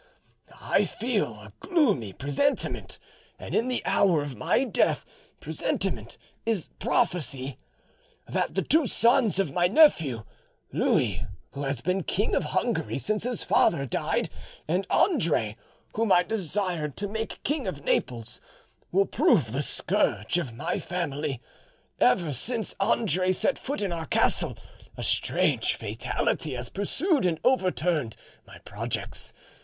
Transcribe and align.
I 0.59 0.85
feel 0.85 1.35
a 1.35 1.53
gloomy 1.59 2.11
presentiment—and 2.11 3.53
in 3.53 3.67
the 3.67 3.83
hour 3.85 4.23
of 4.23 4.35
death 4.73 5.05
presentiment 5.39 6.17
is 6.43 6.69
prophecy—that 6.79 8.55
the 8.55 8.63
two 8.63 8.87
sons 8.87 9.37
of 9.37 9.51
my 9.53 9.67
nephew, 9.67 10.23
Louis, 10.73 11.23
who 11.51 11.61
has 11.65 11.81
been 11.81 12.01
King 12.01 12.33
of 12.33 12.45
Hungary 12.45 12.97
since 12.97 13.25
his 13.25 13.43
father 13.43 13.85
died, 13.85 14.31
and 14.67 14.87
Andre, 14.89 15.55
whom 15.93 16.11
I 16.11 16.23
desired 16.23 16.97
to 16.97 17.07
make 17.07 17.43
King 17.43 17.67
of 17.67 17.83
Naples, 17.83 18.41
will 18.91 19.05
prove 19.05 19.51
the 19.51 19.61
scourge 19.61 20.39
of 20.39 20.51
my 20.51 20.79
family. 20.79 21.43
Ever 21.99 22.33
since 22.33 22.73
Andre 22.79 23.31
set 23.33 23.59
foot 23.59 23.83
in 23.83 23.91
our 23.93 24.07
castle, 24.07 24.57
a 24.97 25.03
strange 25.03 25.75
fatality 25.75 26.55
has 26.55 26.69
pursued 26.69 27.23
and 27.27 27.39
overturned 27.43 28.15
my 28.47 28.57
projects. 28.65 29.31